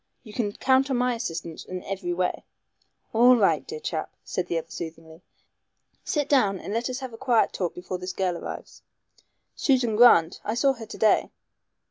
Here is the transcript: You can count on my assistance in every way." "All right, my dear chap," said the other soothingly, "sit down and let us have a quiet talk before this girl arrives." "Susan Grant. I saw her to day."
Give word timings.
You 0.23 0.33
can 0.33 0.53
count 0.53 0.89
on 0.89 0.97
my 0.97 1.13
assistance 1.13 1.63
in 1.63 1.83
every 1.83 2.11
way." 2.11 2.43
"All 3.13 3.35
right, 3.35 3.57
my 3.61 3.65
dear 3.65 3.79
chap," 3.79 4.11
said 4.23 4.47
the 4.47 4.57
other 4.57 4.71
soothingly, 4.71 5.21
"sit 6.03 6.27
down 6.27 6.57
and 6.57 6.73
let 6.73 6.89
us 6.89 7.01
have 7.01 7.13
a 7.13 7.17
quiet 7.19 7.53
talk 7.53 7.75
before 7.75 7.99
this 7.99 8.11
girl 8.11 8.35
arrives." 8.35 8.81
"Susan 9.55 9.95
Grant. 9.95 10.41
I 10.43 10.55
saw 10.55 10.73
her 10.73 10.87
to 10.87 10.97
day." 10.97 11.29